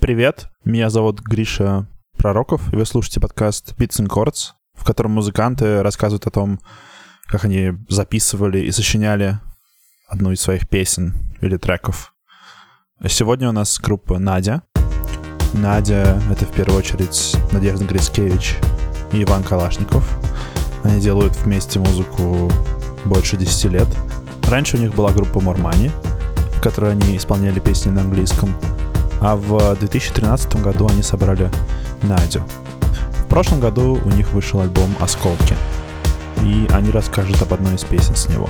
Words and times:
Привет, 0.00 0.48
меня 0.64 0.88
зовут 0.88 1.20
Гриша 1.20 1.86
Пророков, 2.16 2.72
и 2.72 2.76
вы 2.76 2.86
слушаете 2.86 3.20
подкаст 3.20 3.74
Beats 3.76 4.00
and 4.00 4.08
Chords, 4.08 4.52
в 4.72 4.82
котором 4.82 5.10
музыканты 5.10 5.82
рассказывают 5.82 6.26
о 6.26 6.30
том, 6.30 6.58
как 7.26 7.44
они 7.44 7.72
записывали 7.86 8.60
и 8.60 8.70
сочиняли 8.70 9.38
одну 10.08 10.32
из 10.32 10.40
своих 10.40 10.70
песен 10.70 11.14
или 11.42 11.58
треков. 11.58 12.14
Сегодня 13.06 13.50
у 13.50 13.52
нас 13.52 13.78
группа 13.78 14.18
Надя. 14.18 14.62
Надя— 15.52 16.18
это 16.30 16.46
в 16.46 16.52
первую 16.52 16.78
очередь 16.78 17.36
Надежда 17.52 17.84
Грицкевич 17.84 18.56
и 19.12 19.22
Иван 19.22 19.42
Калашников. 19.42 20.18
Они 20.82 20.98
делают 20.98 21.36
вместе 21.36 21.78
музыку 21.78 22.50
больше 23.04 23.36
10 23.36 23.64
лет. 23.66 23.88
Раньше 24.48 24.78
у 24.78 24.80
них 24.80 24.94
была 24.94 25.12
группа 25.12 25.40
Мормани, 25.40 25.90
в 26.54 26.62
которой 26.62 26.92
они 26.92 27.18
исполняли 27.18 27.60
песни 27.60 27.90
на 27.90 28.00
английском— 28.00 28.56
а 29.20 29.36
в 29.36 29.76
2013 29.78 30.62
году 30.62 30.88
они 30.88 31.02
собрали 31.02 31.50
Надю. 32.02 32.42
В 33.12 33.28
прошлом 33.28 33.60
году 33.60 34.00
у 34.04 34.08
них 34.10 34.32
вышел 34.32 34.60
альбом 34.60 34.94
«Осколки», 35.00 35.54
и 36.42 36.66
они 36.72 36.90
расскажут 36.90 37.40
об 37.42 37.52
одной 37.52 37.74
из 37.76 37.84
песен 37.84 38.16
с 38.16 38.28
него 38.28 38.48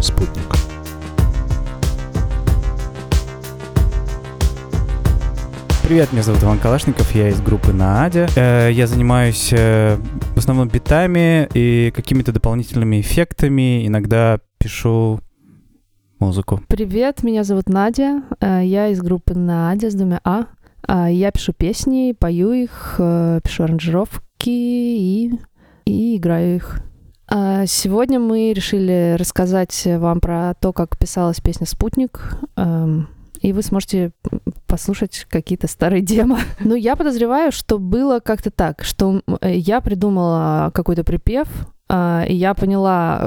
«Спутник». 0.00 0.56
Привет, 5.82 6.12
меня 6.12 6.22
зовут 6.22 6.42
Иван 6.42 6.58
Калашников, 6.58 7.14
я 7.14 7.28
из 7.28 7.40
группы 7.42 7.72
Наадя. 7.72 8.26
Э, 8.36 8.70
я 8.72 8.86
занимаюсь 8.86 9.50
э, 9.52 9.98
в 10.34 10.38
основном 10.38 10.68
битами 10.68 11.48
и 11.52 11.90
какими-то 11.94 12.32
дополнительными 12.32 13.00
эффектами. 13.00 13.86
Иногда 13.86 14.38
пишу 14.58 15.20
музыку. 16.22 16.60
Привет, 16.68 17.24
меня 17.24 17.42
зовут 17.42 17.68
Надя. 17.68 18.22
Э, 18.40 18.60
я 18.64 18.88
из 18.88 19.00
группы 19.00 19.34
Надя 19.34 19.90
с 19.90 19.94
двумя 19.94 20.20
А. 20.22 20.44
а. 20.86 21.10
Я 21.10 21.32
пишу 21.32 21.52
песни, 21.52 22.14
пою 22.16 22.52
их, 22.52 22.94
э, 22.98 23.40
пишу 23.42 23.64
аранжировки 23.64 24.48
и, 24.48 25.32
и 25.84 26.16
играю 26.16 26.56
их. 26.56 26.80
А 27.28 27.66
сегодня 27.66 28.20
мы 28.20 28.52
решили 28.52 29.16
рассказать 29.18 29.82
вам 29.84 30.20
про 30.20 30.54
то, 30.60 30.72
как 30.72 30.96
писалась 30.96 31.40
песня 31.40 31.66
«Спутник», 31.66 32.38
эм, 32.56 33.08
и 33.40 33.52
вы 33.52 33.62
сможете 33.62 34.12
послушать 34.68 35.26
какие-то 35.28 35.66
старые 35.66 36.02
демо. 36.02 36.38
Ну, 36.60 36.76
я 36.76 36.94
подозреваю, 36.94 37.50
что 37.50 37.80
было 37.80 38.20
как-то 38.20 38.52
так, 38.52 38.84
что 38.84 39.22
э, 39.40 39.56
я 39.56 39.80
придумала 39.80 40.70
какой-то 40.72 41.02
припев, 41.02 41.48
а, 41.88 42.24
и 42.26 42.34
я 42.34 42.54
поняла, 42.54 43.18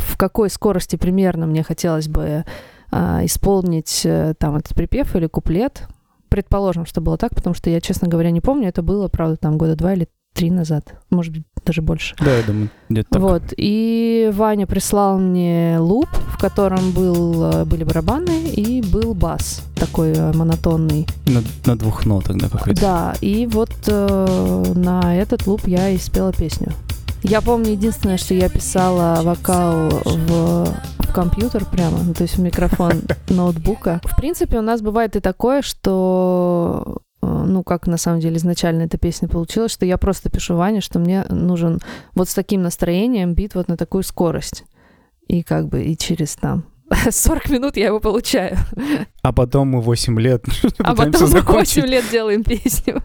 в 0.00 0.16
какой 0.16 0.50
скорости 0.50 0.96
примерно 0.96 1.46
мне 1.46 1.62
хотелось 1.62 2.08
бы 2.08 2.44
а, 2.90 3.24
исполнить 3.24 4.02
э, 4.04 4.34
там 4.38 4.56
этот 4.56 4.74
припев 4.74 5.14
или 5.14 5.26
куплет. 5.26 5.86
Предположим, 6.28 6.86
что 6.86 7.00
было 7.00 7.16
так, 7.16 7.34
потому 7.34 7.54
что 7.54 7.70
я, 7.70 7.80
честно 7.80 8.08
говоря, 8.08 8.30
не 8.30 8.40
помню. 8.40 8.68
Это 8.68 8.82
было, 8.82 9.08
правда, 9.08 9.36
там 9.36 9.58
года 9.58 9.76
два 9.76 9.94
или 9.94 10.08
три 10.32 10.50
назад, 10.50 10.94
может 11.10 11.32
быть, 11.32 11.42
даже 11.64 11.82
больше. 11.82 12.14
Да, 12.20 12.36
я 12.36 12.42
думаю, 12.42 12.70
где-то 12.88 13.10
так. 13.10 13.22
Вот, 13.22 13.42
и 13.56 14.30
Ваня 14.32 14.66
прислал 14.66 15.18
мне 15.18 15.76
луп, 15.78 16.08
в 16.28 16.38
котором 16.38 16.92
был, 16.92 17.44
э, 17.44 17.64
были 17.64 17.84
барабаны 17.84 18.48
и 18.48 18.82
был 18.82 19.14
бас 19.14 19.62
такой 19.76 20.14
монотонный. 20.32 21.06
На, 21.26 21.42
на 21.66 21.76
двух 21.76 22.06
нотах, 22.06 22.36
да, 22.38 22.48
какой-то? 22.48 22.80
Да, 22.80 23.14
и 23.20 23.46
вот 23.46 23.72
э, 23.86 24.64
на 24.74 25.16
этот 25.16 25.46
луп 25.46 25.66
я 25.66 25.90
и 25.90 25.98
спела 25.98 26.32
песню. 26.32 26.72
Я 27.22 27.42
помню 27.42 27.72
единственное, 27.72 28.16
что 28.16 28.34
я 28.34 28.48
писала 28.48 29.20
вокал 29.22 29.90
в, 29.90 30.64
в 30.64 31.12
компьютер 31.12 31.64
прямо, 31.64 31.98
ну, 32.02 32.14
то 32.14 32.22
есть 32.22 32.36
в 32.36 32.40
микрофон 32.40 33.02
ноутбука. 33.28 34.00
В 34.04 34.16
принципе, 34.16 34.58
у 34.58 34.62
нас 34.62 34.80
бывает 34.80 35.16
и 35.16 35.20
такое, 35.20 35.62
что 35.62 37.02
э, 37.22 37.26
ну, 37.26 37.62
как 37.62 37.86
на 37.86 37.98
самом 37.98 38.20
деле 38.20 38.36
изначально 38.36 38.82
эта 38.82 38.96
песня 38.96 39.28
получилась, 39.28 39.72
что 39.72 39.84
я 39.84 39.98
просто 39.98 40.30
пишу 40.30 40.56
Ване, 40.56 40.80
что 40.80 40.98
мне 40.98 41.24
нужен 41.28 41.80
вот 42.14 42.28
с 42.28 42.34
таким 42.34 42.62
настроением 42.62 43.34
бит 43.34 43.54
вот 43.54 43.68
на 43.68 43.76
такую 43.76 44.02
скорость. 44.02 44.64
И 45.28 45.42
как 45.42 45.68
бы 45.68 45.82
и 45.82 45.96
через 45.96 46.36
там 46.36 46.64
40 47.10 47.50
минут 47.50 47.76
я 47.76 47.86
его 47.86 48.00
получаю. 48.00 48.56
А 49.22 49.32
потом 49.32 49.68
мы 49.68 49.80
8 49.80 50.18
лет 50.18 50.44
А 50.78 50.94
потом 50.94 51.30
мы 51.30 51.40
8 51.40 51.82
лет 51.82 52.04
делаем 52.10 52.42
песню. 52.44 53.02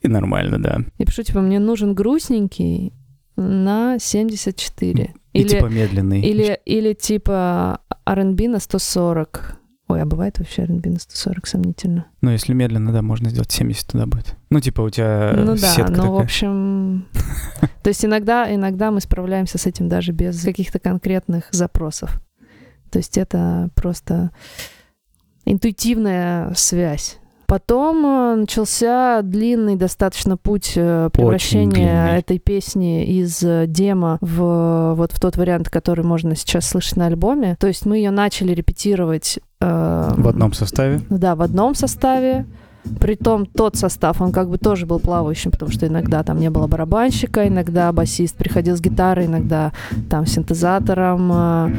И 0.00 0.08
нормально, 0.08 0.60
да. 0.60 0.80
И 0.98 1.04
пишу, 1.04 1.22
типа, 1.22 1.40
мне 1.40 1.58
нужен 1.58 1.94
грустненький, 1.94 2.92
на 3.36 3.98
74. 3.98 5.14
И 5.32 5.40
или, 5.40 5.48
типа 5.48 5.66
медленный. 5.66 6.20
Или, 6.20 6.60
или 6.64 6.92
типа 6.92 7.80
R&B 8.04 8.48
на 8.48 8.58
140. 8.58 9.58
Ой, 9.88 10.00
а 10.00 10.06
бывает 10.06 10.38
вообще 10.38 10.62
R&B 10.62 10.90
на 10.90 10.98
140 10.98 11.46
сомнительно? 11.46 12.06
Ну, 12.20 12.30
если 12.30 12.54
медленно, 12.54 12.92
да, 12.92 13.02
можно 13.02 13.30
сделать 13.30 13.50
70 13.50 13.88
туда 13.88 14.06
будет. 14.06 14.36
Ну, 14.50 14.60
типа 14.60 14.82
у 14.82 14.90
тебя 14.90 15.32
Ну 15.36 15.56
да, 15.56 15.74
ну, 15.78 15.86
такая. 15.86 16.10
в 16.10 16.16
общем... 16.16 17.06
То 17.82 17.88
есть 17.88 18.04
иногда, 18.04 18.52
иногда 18.54 18.90
мы 18.90 19.00
справляемся 19.00 19.58
с 19.58 19.66
этим 19.66 19.88
даже 19.88 20.12
без 20.12 20.42
каких-то 20.42 20.78
конкретных 20.78 21.48
запросов. 21.50 22.22
То 22.90 22.98
есть 22.98 23.18
это 23.18 23.70
просто 23.74 24.30
интуитивная 25.44 26.52
связь. 26.54 27.18
Потом 27.52 28.06
э, 28.06 28.34
начался 28.36 29.20
длинный 29.20 29.76
достаточно 29.76 30.38
путь 30.38 30.72
э, 30.74 31.10
превращения 31.12 32.16
этой 32.16 32.38
песни 32.38 33.04
из 33.04 33.42
э, 33.42 33.66
демо 33.66 34.16
в 34.22 34.94
вот 34.96 35.12
в 35.12 35.20
тот 35.20 35.36
вариант, 35.36 35.68
который 35.68 36.02
можно 36.02 36.34
сейчас 36.34 36.66
слышать 36.66 36.96
на 36.96 37.08
альбоме. 37.08 37.58
То 37.60 37.66
есть 37.66 37.84
мы 37.84 37.98
ее 37.98 38.10
начали 38.10 38.54
репетировать 38.54 39.38
в 39.60 40.28
одном 40.28 40.54
составе. 40.54 41.02
Да, 41.10 41.36
в 41.36 41.42
одном 41.42 41.74
составе. 41.74 42.46
Притом 43.00 43.46
тот 43.46 43.76
состав, 43.76 44.20
он 44.20 44.32
как 44.32 44.48
бы 44.48 44.58
тоже 44.58 44.86
был 44.86 44.98
плавающим, 44.98 45.50
потому 45.50 45.70
что 45.70 45.86
иногда 45.86 46.22
там 46.22 46.38
не 46.38 46.50
было 46.50 46.66
барабанщика, 46.66 47.46
иногда 47.46 47.92
басист 47.92 48.36
приходил 48.36 48.76
с 48.76 48.80
гитарой, 48.80 49.26
иногда 49.26 49.72
там 50.10 50.26
синтезатором, 50.26 51.30
а, 51.32 51.70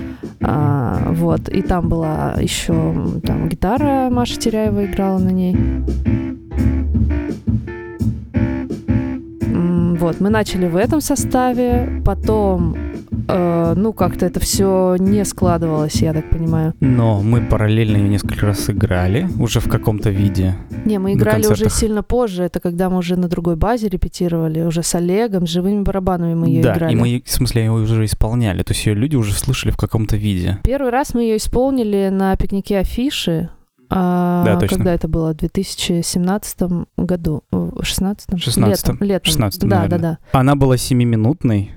а, 0.42 1.12
вот. 1.12 1.50
И 1.50 1.62
там 1.62 1.90
была 1.90 2.36
еще 2.40 2.74
там 3.26 3.50
гитара, 3.50 4.10
Маша 4.10 4.40
Теряева 4.40 4.86
играла 4.86 5.20
на 5.20 5.30
ней. 5.30 5.58
Вот, 9.96 10.20
мы 10.20 10.30
начали 10.30 10.68
в 10.68 10.76
этом 10.76 11.02
составе, 11.02 12.02
потом 12.06 12.76
э, 13.28 13.74
ну, 13.76 13.94
как-то 13.94 14.26
это 14.26 14.40
все 14.40 14.96
не 15.00 15.26
складывалось, 15.26 15.96
я 16.02 16.14
так 16.14 16.30
понимаю. 16.30 16.74
Но 16.80 17.22
мы 17.22 17.42
параллельно 17.42 17.98
ее 17.98 18.10
несколько 18.10 18.48
раз 18.48 18.70
играли, 18.70 19.28
уже 19.40 19.60
в 19.60 19.70
каком-то 19.70 20.10
виде. 20.10 20.56
Не, 20.86 21.00
мы 21.00 21.14
играли 21.14 21.46
уже 21.48 21.70
сильно 21.70 22.04
позже, 22.04 22.44
это 22.44 22.60
когда 22.60 22.90
мы 22.90 22.98
уже 22.98 23.16
на 23.16 23.28
другой 23.28 23.56
базе 23.56 23.88
репетировали, 23.88 24.62
уже 24.62 24.84
с 24.84 24.96
Олегом, 24.96 25.48
с 25.48 25.50
живыми 25.50 25.84
барабанами 25.84 26.34
мы 26.34 26.48
ее 26.48 26.64
да, 26.64 26.76
играли. 26.76 26.94
Да, 26.94 27.00
и 27.00 27.02
мы, 27.02 27.24
в 27.26 27.32
смысле, 27.32 27.64
ее 27.64 27.72
уже 27.72 28.06
исполняли, 28.06 28.64
то 28.64 28.74
есть 28.74 28.86
ее 28.86 28.94
люди 28.94 29.16
уже 29.16 29.34
слышали 29.34 29.72
в 29.72 29.78
каком-то 29.78 30.16
виде. 30.18 30.60
Первый 30.64 30.92
раз 30.92 31.14
мы 31.14 31.24
ее 31.24 31.38
исполнили 31.38 32.10
на 32.12 32.36
пикнике 32.36 32.80
афиши, 32.80 33.50
а, 33.96 34.44
да, 34.46 34.60
точно. 34.60 34.78
Когда 34.78 34.94
это 34.94 35.08
было? 35.08 35.34
В 35.34 35.38
2017 35.38 36.60
году? 36.98 37.44
В 37.52 37.84
16 37.84 38.42
16 38.42 38.88
Летом. 38.88 39.08
летом. 39.08 39.26
16 39.26 39.62
да, 39.62 39.68
наверное. 39.68 40.00
да, 40.00 40.18
да. 40.32 40.40
Она 40.40 40.56
была 40.56 40.78
семиминутной. 40.78 41.72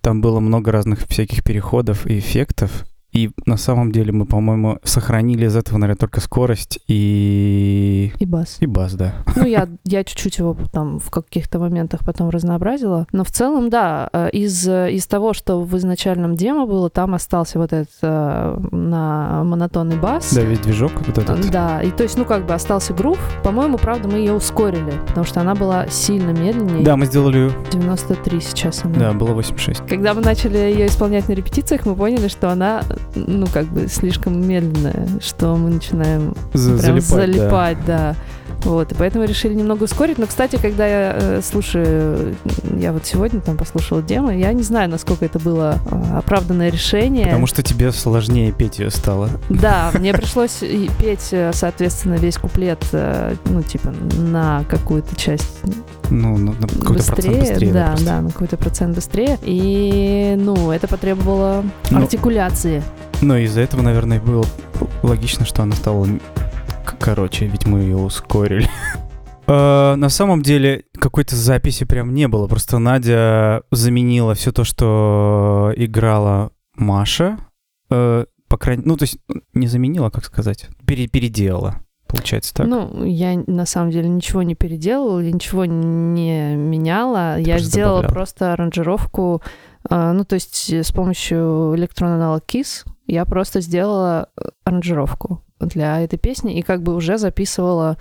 Там 0.00 0.20
было 0.20 0.40
много 0.40 0.72
разных 0.72 1.06
всяких 1.08 1.44
переходов 1.44 2.06
и 2.06 2.18
эффектов. 2.18 2.86
И 3.12 3.30
на 3.46 3.56
самом 3.56 3.90
деле 3.90 4.12
мы, 4.12 4.26
по-моему, 4.26 4.78
сохранили 4.84 5.46
из 5.46 5.56
этого, 5.56 5.78
наверное, 5.78 5.98
только 5.98 6.20
скорость 6.20 6.78
и... 6.88 8.12
И 8.18 8.26
бас. 8.26 8.58
И 8.60 8.66
бас, 8.66 8.94
да. 8.94 9.14
Ну, 9.34 9.46
я, 9.46 9.66
я 9.84 10.04
чуть-чуть 10.04 10.38
его 10.38 10.56
там 10.72 10.98
в 10.98 11.10
каких-то 11.10 11.58
моментах 11.58 12.00
потом 12.04 12.28
разнообразила. 12.28 13.06
Но 13.12 13.24
в 13.24 13.30
целом, 13.30 13.70
да, 13.70 14.10
э, 14.12 14.30
из, 14.30 14.68
из 14.68 15.06
того, 15.06 15.32
что 15.32 15.62
в 15.62 15.76
изначальном 15.78 16.36
демо 16.36 16.66
было, 16.66 16.90
там 16.90 17.14
остался 17.14 17.58
вот 17.58 17.72
этот 17.72 17.94
э, 18.02 18.58
на 18.72 19.42
монотонный 19.42 19.96
бас. 19.96 20.34
Да, 20.34 20.42
весь 20.42 20.60
движок 20.60 20.92
вот 21.06 21.16
этот. 21.16 21.50
Да, 21.50 21.82
и 21.82 21.90
то 21.90 22.02
есть, 22.02 22.18
ну, 22.18 22.26
как 22.26 22.46
бы 22.46 22.52
остался 22.52 22.92
грув. 22.92 23.18
По-моему, 23.42 23.78
правда, 23.78 24.08
мы 24.08 24.18
ее 24.18 24.34
ускорили, 24.34 24.92
потому 25.06 25.24
что 25.24 25.40
она 25.40 25.54
была 25.54 25.86
сильно 25.88 26.30
медленнее. 26.30 26.84
Да, 26.84 26.96
мы 26.96 27.06
сделали... 27.06 27.50
93 27.72 28.40
сейчас 28.40 28.84
она. 28.84 28.98
Да, 28.98 29.12
было 29.12 29.32
86. 29.32 29.86
Когда 29.88 30.12
мы 30.12 30.20
начали 30.20 30.58
ее 30.58 30.86
исполнять 30.86 31.28
на 31.28 31.32
репетициях, 31.32 31.86
мы 31.86 31.94
поняли, 31.94 32.28
что 32.28 32.50
она 32.50 32.82
ну, 33.14 33.46
как 33.46 33.66
бы 33.66 33.88
слишком 33.88 34.46
медленная, 34.46 35.08
что 35.20 35.56
мы 35.56 35.70
начинаем 35.70 36.34
залипать, 36.52 37.04
залипать, 37.04 37.78
да. 37.86 38.14
да. 38.14 38.16
Вот, 38.64 38.92
и 38.92 38.94
поэтому 38.94 39.24
решили 39.24 39.54
немного 39.54 39.84
ускорить. 39.84 40.18
Но, 40.18 40.26
кстати, 40.26 40.56
когда 40.60 40.86
я 40.86 41.16
э, 41.16 41.42
слушаю, 41.42 42.36
я 42.76 42.92
вот 42.92 43.06
сегодня 43.06 43.40
там 43.40 43.56
послушала 43.56 44.02
демо, 44.02 44.34
я 44.34 44.52
не 44.52 44.62
знаю, 44.62 44.90
насколько 44.90 45.24
это 45.24 45.38
было 45.38 45.78
э, 45.90 46.16
оправданное 46.18 46.70
решение. 46.70 47.26
Потому 47.26 47.46
что 47.46 47.62
тебе 47.62 47.92
сложнее 47.92 48.52
петь 48.52 48.78
ее 48.78 48.90
стало. 48.90 49.30
Да, 49.48 49.90
мне 49.94 50.12
пришлось 50.12 50.62
петь, 50.98 51.28
э, 51.30 51.52
соответственно, 51.54 52.14
весь 52.14 52.36
куплет, 52.36 52.84
э, 52.92 53.36
ну, 53.44 53.62
типа, 53.62 53.92
на 54.18 54.64
какую-то 54.68 55.14
часть 55.16 55.60
ну, 56.10 56.36
ну 56.38 56.54
на 56.58 56.66
какой-то 56.66 56.92
быстрее, 56.94 57.14
процент 57.14 57.40
быстрее. 57.40 57.72
Да, 57.72 57.94
да, 57.98 58.04
да, 58.04 58.20
на 58.22 58.30
какой-то 58.30 58.56
процент 58.56 58.94
быстрее. 58.94 59.38
И, 59.42 60.34
ну, 60.38 60.70
это 60.70 60.88
потребовало 60.88 61.64
ну, 61.90 61.98
артикуляции. 61.98 62.82
Ну, 63.20 63.36
из-за 63.36 63.60
этого, 63.60 63.82
наверное, 63.82 64.20
было 64.20 64.44
логично, 65.02 65.44
что 65.44 65.62
она 65.62 65.76
стала 65.76 66.06
короче, 67.00 67.46
ведь 67.46 67.66
мы 67.66 67.80
ее 67.80 67.96
ускорили. 67.96 68.68
Э, 69.46 69.94
на 69.96 70.08
самом 70.08 70.42
деле 70.42 70.84
какой-то 70.98 71.36
записи 71.36 71.84
прям 71.84 72.14
не 72.14 72.28
было. 72.28 72.46
Просто 72.46 72.78
Надя 72.78 73.62
заменила 73.70 74.34
все 74.34 74.52
то, 74.52 74.64
что 74.64 75.72
играла 75.76 76.50
Маша. 76.76 77.38
Э, 77.90 78.24
по 78.48 78.56
крайней 78.56 78.82
ну, 78.86 78.96
то 78.96 79.04
есть 79.04 79.18
не 79.52 79.66
заменила, 79.66 80.10
как 80.10 80.24
сказать, 80.24 80.68
пере 80.86 81.06
переделала. 81.06 81.76
Получается 82.06 82.54
так. 82.54 82.66
Ну, 82.66 83.04
я 83.04 83.38
на 83.46 83.66
самом 83.66 83.90
деле 83.90 84.08
ничего 84.08 84.42
не 84.42 84.54
переделала, 84.54 85.20
ничего 85.20 85.66
не 85.66 86.56
меняла. 86.56 87.34
Ты 87.36 87.42
я 87.42 87.54
просто 87.54 87.68
сделала 87.68 87.96
добавляла. 88.02 88.14
просто 88.14 88.52
аранжировку. 88.54 89.42
э, 89.90 90.12
ну, 90.12 90.24
то 90.24 90.34
есть 90.34 90.72
с 90.72 90.90
помощью 90.92 91.74
электронного 91.76 92.22
аналог 92.22 92.44
KISS 92.46 92.86
я 93.06 93.24
просто 93.26 93.60
сделала 93.60 94.28
э, 94.36 94.48
аранжировку 94.64 95.42
для 95.60 96.00
этой 96.00 96.18
песни 96.18 96.58
и 96.58 96.62
как 96.62 96.82
бы 96.82 96.94
уже 96.94 97.18
записывала, 97.18 97.96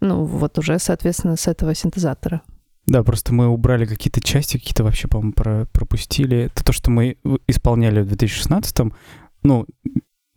ну, 0.00 0.24
вот 0.24 0.58
уже, 0.58 0.78
соответственно, 0.78 1.36
с 1.36 1.46
этого 1.48 1.74
синтезатора. 1.74 2.42
Да, 2.86 3.02
просто 3.02 3.32
мы 3.32 3.48
убрали 3.48 3.84
какие-то 3.84 4.20
части, 4.20 4.56
какие-то 4.56 4.84
вообще, 4.84 5.06
по-моему, 5.06 5.32
про- 5.32 5.66
пропустили. 5.66 6.50
Это 6.52 6.64
то, 6.64 6.72
что 6.72 6.90
мы 6.90 7.16
исполняли 7.46 8.00
в 8.00 8.12
2016-м. 8.12 8.94
Ну, 9.42 9.66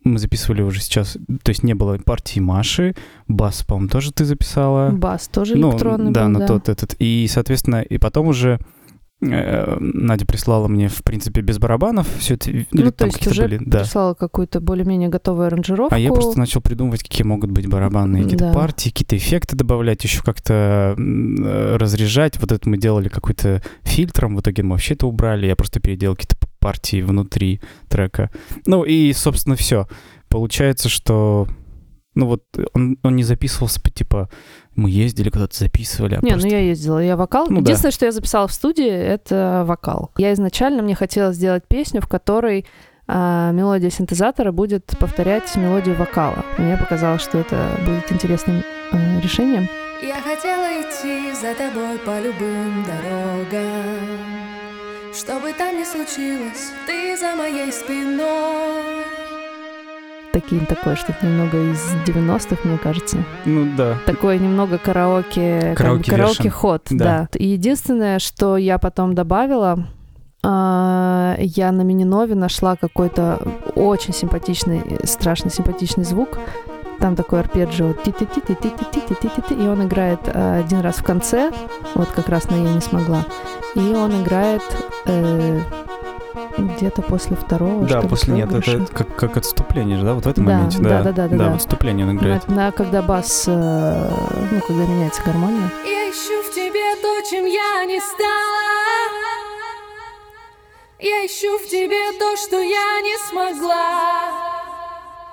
мы 0.04 0.18
записывали 0.18 0.62
уже 0.62 0.80
сейчас, 0.80 1.16
то 1.42 1.50
есть 1.50 1.62
не 1.62 1.74
было 1.74 1.96
партии 1.98 2.38
Маши, 2.38 2.94
бас, 3.26 3.62
по-моему, 3.62 3.88
тоже 3.88 4.12
ты 4.12 4.24
записала. 4.24 4.90
Бас 4.90 5.28
тоже 5.28 5.56
ну, 5.56 5.72
электронный 5.72 6.12
да, 6.12 6.24
был, 6.24 6.30
на 6.30 6.38
да. 6.40 6.46
тот 6.46 6.68
этот. 6.68 6.94
И, 6.98 7.26
соответственно, 7.28 7.80
и 7.80 7.98
потом 7.98 8.28
уже 8.28 8.60
Надя 9.20 10.26
прислала 10.26 10.68
мне, 10.68 10.88
в 10.88 11.02
принципе, 11.02 11.40
без 11.40 11.58
барабанов 11.58 12.06
все 12.18 12.34
это. 12.34 12.50
Ну, 12.72 12.90
то 12.92 13.06
есть 13.06 13.26
уже 13.26 13.42
были, 13.42 13.58
да. 13.64 13.80
прислала 13.80 14.14
какую-то 14.14 14.60
более-менее 14.60 15.08
готовую 15.08 15.46
аранжировку. 15.46 15.94
А 15.94 15.98
я 15.98 16.12
просто 16.12 16.38
начал 16.38 16.60
придумывать, 16.60 17.02
какие 17.02 17.24
могут 17.24 17.50
быть 17.50 17.66
барабанные 17.68 18.24
какие-то 18.24 18.46
Да. 18.46 18.52
партии, 18.52 18.90
какие-то 18.90 19.16
эффекты 19.16 19.56
добавлять, 19.56 20.04
еще 20.04 20.22
как-то 20.22 20.94
э, 20.98 21.76
разряжать. 21.76 22.38
Вот 22.40 22.52
это 22.52 22.68
мы 22.68 22.76
делали 22.76 23.08
какой-то 23.08 23.62
фильтром, 23.82 24.36
в 24.36 24.40
итоге 24.40 24.62
мы 24.62 24.72
вообще 24.72 24.94
это 24.94 25.06
убрали. 25.06 25.46
Я 25.46 25.56
просто 25.56 25.80
переделал 25.80 26.16
какие-то 26.16 26.36
партии 26.58 27.02
внутри 27.02 27.60
трека. 27.88 28.30
Ну 28.66 28.82
и, 28.84 29.12
собственно, 29.12 29.56
все. 29.56 29.86
Получается, 30.28 30.88
что... 30.88 31.46
Ну 32.14 32.26
вот 32.26 32.42
он, 32.74 32.98
он 33.02 33.16
не 33.16 33.24
записывался, 33.24 33.80
по- 33.80 33.90
типа, 33.90 34.28
мы 34.76 34.90
ездили 34.90 35.30
куда-то, 35.30 35.56
записывали, 35.56 36.14
а 36.14 36.20
Не, 36.22 36.30
просто... 36.30 36.48
ну 36.48 36.54
я 36.54 36.60
ездила, 36.60 36.98
я 36.98 37.16
вокал. 37.16 37.46
Ну 37.48 37.56
да. 37.56 37.62
Единственное, 37.62 37.92
что 37.92 38.06
я 38.06 38.12
записала 38.12 38.46
в 38.48 38.52
студии, 38.52 38.88
это 38.88 39.64
вокал. 39.66 40.10
Я 40.16 40.32
изначально, 40.32 40.82
мне 40.82 40.94
хотелось 40.94 41.36
сделать 41.36 41.64
песню, 41.66 42.00
в 42.00 42.08
которой 42.08 42.66
а, 43.06 43.50
мелодия 43.52 43.90
синтезатора 43.90 44.52
будет 44.52 44.86
повторять 44.98 45.54
мелодию 45.56 45.96
вокала. 45.96 46.44
Мне 46.58 46.76
показалось, 46.76 47.22
что 47.22 47.38
это 47.38 47.78
будет 47.84 48.10
интересным 48.10 48.62
э, 48.92 49.20
решением. 49.20 49.68
Я 50.02 50.20
хотела 50.20 50.66
идти 50.82 51.32
за 51.34 51.54
тобой 51.54 51.98
по 51.98 52.20
любым 52.20 52.84
дорогам 52.84 54.18
Что 55.14 55.38
бы 55.40 55.52
там 55.52 55.78
ни 55.78 55.84
случилось, 55.84 56.72
ты 56.86 57.16
за 57.16 57.34
моей 57.36 57.72
спиной 57.72 59.04
такие 60.34 60.66
такое, 60.66 60.96
что-то 60.96 61.24
немного 61.24 61.56
из 61.56 61.80
90-х, 62.06 62.68
мне 62.68 62.76
кажется. 62.76 63.18
Ну 63.46 63.68
да. 63.76 63.96
Такое 64.04 64.36
немного 64.38 64.78
караоке, 64.78 65.74
караоке, 65.76 66.10
как, 66.10 66.18
караоке 66.18 66.50
ход, 66.50 66.86
да. 66.90 67.28
да. 67.32 67.38
Единственное, 67.38 68.18
что 68.18 68.56
я 68.56 68.78
потом 68.78 69.14
добавила, 69.14 69.86
а, 70.42 71.36
я 71.38 71.70
на 71.70 71.82
Мининове 71.82 72.34
нашла 72.34 72.74
какой-то 72.74 73.40
очень 73.76 74.12
симпатичный, 74.12 74.82
страшно 75.04 75.50
симпатичный 75.50 76.04
звук. 76.04 76.38
Там 76.98 77.16
такой 77.16 77.40
арпеджио. 77.40 77.92
И 77.92 79.68
он 79.68 79.86
играет 79.86 80.20
а, 80.26 80.58
один 80.64 80.80
раз 80.80 80.96
в 80.96 81.04
конце. 81.04 81.52
Вот 81.94 82.08
как 82.08 82.28
раз 82.28 82.50
на 82.50 82.56
«Я 82.56 82.74
не 82.74 82.80
смогла». 82.80 83.24
И 83.76 83.80
он 83.80 84.22
играет 84.22 84.62
э, 85.06 85.60
где-то 86.58 87.02
после 87.02 87.36
второго, 87.36 87.86
Да, 87.86 88.00
после 88.02 88.34
нет, 88.34 88.52
это 88.52 88.86
как, 88.92 89.14
как 89.16 89.36
отступление 89.36 89.98
же, 89.98 90.04
да, 90.04 90.14
вот 90.14 90.24
в 90.24 90.28
этом 90.28 90.44
Да, 90.46 90.52
моменте, 90.54 90.78
да, 90.78 90.88
да. 90.88 91.02
да, 91.04 91.12
да, 91.12 91.28
да, 91.28 91.36
Да, 91.36 91.44
да. 91.46 91.50
в 91.52 91.54
отступлении 91.56 92.04
он 92.04 92.16
играет. 92.16 92.48
На- 92.48 92.54
на- 92.66 92.72
когда 92.72 93.02
бас, 93.02 93.44
э, 93.46 94.10
ну, 94.50 94.60
когда 94.66 94.86
меняется 94.86 95.22
гармония. 95.24 95.70
Я 95.84 96.10
ищу 96.10 96.42
в 96.50 96.54
тебе 96.54 96.94
то, 97.02 97.30
чем 97.30 97.44
я 97.46 97.84
не 97.86 98.00
стала 98.00 98.64
Я 101.00 101.26
ищу 101.26 101.58
в 101.58 101.68
тебе 101.68 102.18
то, 102.18 102.36
что 102.36 102.56
я 102.60 103.00
не 103.02 103.16
смогла 103.28 104.30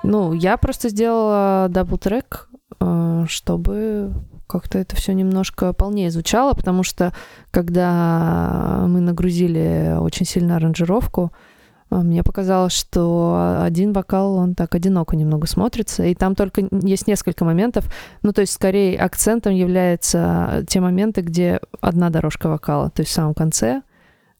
Ну, 0.02 0.32
я 0.32 0.56
просто 0.56 0.88
сделала 0.88 1.68
double-track, 1.70 2.48
э, 2.80 3.24
чтобы 3.28 4.12
как-то 4.52 4.78
это 4.78 4.94
все 4.96 5.14
немножко 5.14 5.72
полнее 5.72 6.10
звучало, 6.10 6.52
потому 6.52 6.82
что 6.82 7.14
когда 7.50 8.84
мы 8.86 9.00
нагрузили 9.00 9.96
очень 9.98 10.26
сильно 10.26 10.56
аранжировку, 10.56 11.32
э, 11.90 11.96
мне 11.96 12.22
показалось, 12.22 12.74
что 12.74 13.60
один 13.62 13.94
вокал, 13.94 14.34
он 14.34 14.54
так 14.54 14.74
одиноко 14.74 15.16
немного 15.16 15.46
смотрится, 15.46 16.04
и 16.04 16.14
там 16.14 16.34
только 16.34 16.68
есть 16.70 17.06
несколько 17.06 17.46
моментов, 17.46 17.90
ну, 18.22 18.32
то 18.34 18.42
есть 18.42 18.52
скорее 18.52 18.98
акцентом 18.98 19.54
являются 19.54 20.64
те 20.68 20.80
моменты, 20.80 21.22
где 21.22 21.58
одна 21.80 22.10
дорожка 22.10 22.48
вокала, 22.50 22.90
то 22.90 23.00
есть 23.00 23.10
в 23.10 23.14
самом 23.14 23.32
конце, 23.32 23.80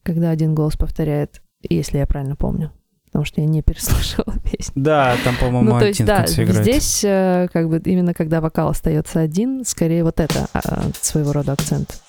когда 0.02 0.28
один 0.28 0.54
голос 0.54 0.76
повторяет, 0.76 1.40
если 1.62 1.96
я 1.96 2.06
правильно 2.06 2.36
помню, 2.36 2.70
потому 3.12 3.26
что 3.26 3.42
я 3.42 3.46
не 3.46 3.62
переслушала 3.62 4.34
песню. 4.42 4.72
Да, 4.74 5.16
там, 5.22 5.36
по-моему, 5.36 5.74
Ну, 5.74 5.78
то 5.78 5.86
есть, 5.86 6.04
да, 6.04 6.24
играет. 6.24 6.62
здесь, 6.62 7.04
э, 7.04 7.48
как 7.52 7.68
бы, 7.68 7.80
именно 7.84 8.14
когда 8.14 8.40
вокал 8.40 8.70
остается 8.70 9.20
один, 9.20 9.64
скорее 9.66 10.02
вот 10.02 10.18
это 10.18 10.46
а, 10.54 10.84
своего 11.00 11.32
рода 11.32 11.52
акцент. 11.52 12.00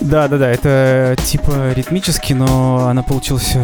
Да, 0.00 0.26
да, 0.28 0.38
да, 0.38 0.48
это 0.48 1.16
типа 1.22 1.72
ритмически, 1.74 2.32
но 2.32 2.88
она 2.88 3.02
получилась... 3.02 3.54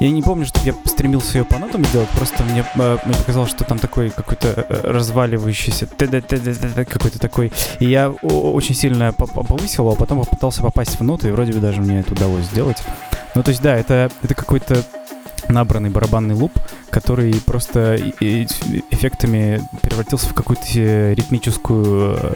э, 0.00 0.04
Я 0.04 0.10
не 0.10 0.22
помню, 0.22 0.46
что 0.46 0.60
я 0.64 0.74
стремился 0.84 1.38
ее 1.38 1.44
по 1.44 1.58
нотам 1.58 1.84
сделать, 1.84 2.08
просто 2.10 2.42
мне, 2.44 2.64
э, 2.74 2.98
мне 3.04 3.14
показалось, 3.14 3.50
что 3.50 3.64
там 3.64 3.78
такой 3.78 4.10
какой-то 4.10 4.48
э, 4.68 4.80
разваливающийся 4.90 5.86
т-д-т-д-т-т 5.86 6.84
какой-то 6.84 7.18
такой. 7.18 7.52
И 7.80 7.86
я 7.86 8.10
очень 8.10 8.74
сильно 8.74 9.12
по- 9.12 9.26
по- 9.26 9.44
повысил 9.44 9.88
а 9.88 9.94
потом 9.94 10.20
попытался 10.20 10.62
попасть 10.62 10.98
в 10.98 11.04
ноты, 11.04 11.28
и 11.28 11.30
вроде 11.32 11.52
бы 11.52 11.60
даже 11.60 11.80
мне 11.80 12.00
это 12.00 12.12
удалось 12.12 12.44
сделать. 12.46 12.78
Ну, 13.34 13.42
то 13.42 13.50
есть, 13.50 13.62
да, 13.62 13.76
это, 13.76 14.10
это 14.22 14.34
какой-то 14.34 14.82
набранный 15.48 15.90
барабанный 15.90 16.34
луп, 16.34 16.52
который 16.90 17.34
просто 17.46 17.96
эффектами 18.20 19.62
превратился 19.82 20.28
в 20.28 20.34
какую-то 20.34 20.62
э, 20.74 21.14
ритмическую 21.14 22.16
э, 22.20 22.32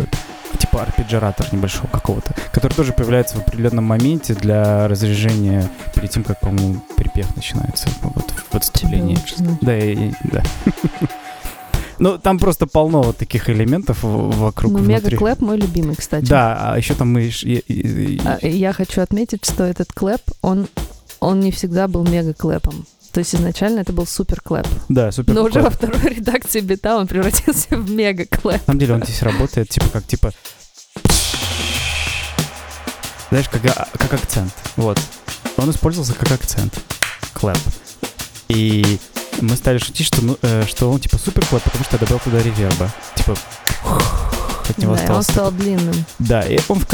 типа 0.59 0.83
арпеджиратор 0.83 1.47
небольшого 1.53 1.87
какого-то, 1.89 2.35
который 2.53 2.73
тоже 2.75 2.93
появляется 2.93 3.37
в 3.37 3.41
определенном 3.41 3.85
моменте 3.85 4.35
для 4.35 4.89
разряжения 4.89 5.69
перед 5.95 6.11
тем, 6.11 6.25
как, 6.25 6.41
по-моему, 6.41 6.81
припев 6.97 7.35
начинается 7.37 7.89
вот 8.03 8.31
в 8.51 8.55
отступлении. 8.55 9.19
Да, 9.61 9.77
и- 9.79 10.09
и- 10.11 10.15
да. 10.25 10.43
Ну, 11.99 12.19
там 12.19 12.39
просто 12.39 12.67
полно 12.67 13.03
вот 13.03 13.19
таких 13.19 13.49
элементов 13.49 13.99
вокруг 14.03 14.73
Ну, 14.73 14.79
внутри. 14.79 14.95
мега- 14.95 15.20
clap 15.20 15.41
мой 15.41 15.57
любимый, 15.57 15.95
кстати. 15.95 16.25
Да, 16.27 16.73
а 16.73 16.77
еще 16.79 16.95
там 16.95 17.13
мы... 17.13 17.31
А, 18.25 18.39
Я 18.47 18.73
хочу 18.73 19.01
отметить, 19.03 19.45
что 19.45 19.63
этот 19.65 19.93
clap, 19.93 20.21
он, 20.41 20.67
он 21.21 21.39
не 21.41 21.53
всегда 21.53 21.87
был 21.87 22.05
мега- 22.05 22.39
clap 22.39 22.66
ом. 22.66 22.87
То 23.13 23.21
есть 23.21 23.35
изначально 23.35 23.81
это 23.81 23.93
был 23.93 24.07
супер- 24.07 24.39
clap. 24.39 24.67
Да, 24.89 25.13
супер. 25.13 25.35
Но 25.35 25.43
уже 25.45 25.61
во 25.61 25.69
второй 25.69 26.01
редакции 26.15 26.61
бита 26.61 26.97
он 26.97 27.07
превратился 27.07 27.77
в 27.77 27.91
мега- 27.91 28.26
clap. 28.26 28.61
На 28.61 28.67
самом 28.67 28.79
деле 28.79 28.95
он 28.95 29.05
здесь 29.05 29.23
работает, 29.23 29.69
типа, 29.69 29.87
как, 29.93 30.07
типа... 30.07 30.33
Знаешь, 33.29 33.49
как, 33.51 33.65
а- 33.67 33.89
как 33.99 34.15
акцент. 34.15 34.53
Вот. 34.77 34.99
Он 35.59 35.71
использовался 35.71 36.15
как 36.15 36.33
акцент. 36.33 36.75
Клэп. 37.35 37.59
И 38.49 38.99
мы 39.41 39.57
стали 39.57 39.79
шутить, 39.79 40.07
что, 40.07 40.23
ну, 40.23 40.39
э, 40.43 40.65
что 40.67 40.91
он, 40.91 40.99
типа, 40.99 41.19
супер 41.19 41.45
клэп, 41.47 41.63
потому 41.63 41.85
что 41.85 41.97
я 41.97 42.01
добавил 42.01 42.21
туда 42.21 42.43
реверба. 42.43 42.91
Типа, 43.15 43.37
от 44.71 44.79
него 44.79 44.95
Да, 44.95 45.01
и 45.03 45.05
он 45.09 45.11
остался 45.19 45.33
стал 45.33 45.53
длинным. 45.53 45.95
Да, 46.19 46.43
и 46.43 46.59
он, 46.69 46.81
в, 46.81 46.87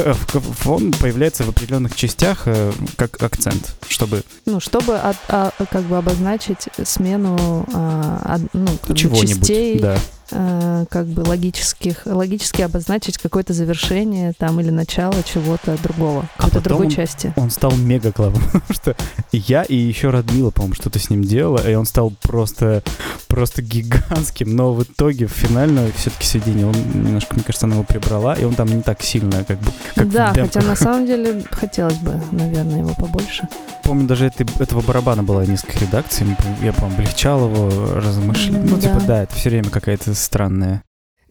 в 0.65 0.71
он 0.71 0.93
появляется 0.93 1.45
в 1.45 1.49
определенных 1.51 1.95
частях 1.97 2.43
э, 2.47 2.73
как 2.97 3.23
акцент, 3.23 3.75
чтобы 3.89 4.23
Ну, 4.47 4.61
чтобы 4.61 4.97
от- 4.97 5.17
а, 5.29 5.51
как 5.71 5.83
бы 5.85 5.97
обозначить 5.99 6.69
смену 6.85 7.67
а, 7.73 8.37
од- 8.37 8.49
ну, 8.53 8.95
чего-нибудь. 8.95 9.41
частей 9.41 9.79
Да. 9.81 9.99
Э, 10.31 10.85
как 10.91 11.07
бы 11.07 11.21
логических, 11.23 12.03
логически 12.07 12.63
обозначить 12.63 13.19
какое-то 13.19 13.53
завершение 13.53 14.33
там 14.39 14.61
или 14.61 14.71
начало 14.71 15.15
чего-то 15.23 15.77
другого, 15.83 16.29
А 16.37 16.43
какой-то 16.45 16.61
другой 16.61 16.87
он- 16.87 16.93
части. 16.93 17.33
Он 17.37 17.51
стал 17.51 17.73
мега 17.77 18.13
клавом, 18.13 18.43
потому 18.53 18.63
что 18.75 18.97
я 19.33 19.63
и 19.63 19.75
еще 19.77 20.11
Радмила, 20.11 20.51
по-моему, 20.51 20.75
что-то 20.75 20.99
с 20.99 21.11
ним 21.11 21.23
делала, 21.23 21.69
и 21.69 21.75
он 21.75 21.85
стал 21.87 22.13
просто, 22.23 22.83
просто 23.29 23.63
гигантским, 23.63 24.55
но 24.55 24.73
в 24.73 24.83
итоге 24.83 25.27
в 25.27 25.33
финальное 25.33 25.91
все-таки 25.97 26.27
сведение 26.27 26.67
он 26.67 26.75
немножко, 26.95 27.35
мне 27.35 27.43
кажется, 27.45 27.67
она 27.67 27.75
его 27.77 27.85
прибрала, 27.85 28.35
и 28.35 28.45
он 28.45 28.55
там 28.55 28.69
не 28.69 28.83
так 28.83 29.03
сильно, 29.03 29.45
как 29.45 29.59
бы, 29.61 29.71
как 29.95 30.11
да, 30.11 30.33
хотя 30.35 30.63
на 30.63 30.77
самом 30.77 31.07
деле 31.07 31.43
хотелось 31.51 31.97
бы, 31.97 32.21
наверное, 32.33 32.79
его 32.81 32.95
побольше. 32.95 33.49
Помню, 33.85 34.07
даже 34.07 34.27
этой- 34.27 34.47
этого 34.63 34.83
барабана 34.83 35.23
было 35.23 35.43
несколько 35.47 35.79
редакций, 35.81 36.27
я, 36.63 36.73
по-моему, 36.75 36.97
облегчал 36.97 37.49
его, 37.49 37.95
размышлял. 37.95 38.61
Ну, 38.63 38.75
М, 38.75 38.81
типа, 38.81 38.95
да. 39.01 39.07
да, 39.07 39.23
это 39.23 39.35
все 39.35 39.49
время 39.51 39.71
какая-то 39.71 40.15
странная. 40.19 40.83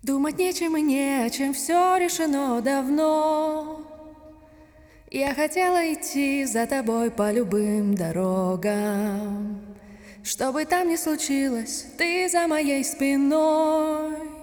Думать 0.01 0.37
нечем 0.37 0.77
и 0.77 0.81
не 0.81 1.25
о 1.25 1.29
чем, 1.29 1.53
все 1.53 1.97
решено 1.97 2.61
давно. 2.61 3.81
Я 5.11 5.33
хотела 5.33 5.93
идти 5.93 6.45
за 6.45 6.65
тобой 6.65 7.11
по 7.11 7.31
любым 7.31 7.95
дорогам. 7.95 9.61
Что 10.23 10.51
бы 10.51 10.65
там 10.65 10.89
ни 10.89 10.97
случилось, 10.97 11.85
ты 11.97 12.27
за 12.29 12.47
моей 12.47 12.83
спиной. 12.83 14.36